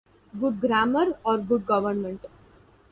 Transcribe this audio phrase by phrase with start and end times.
[0.39, 2.25] Good grammar or Good government?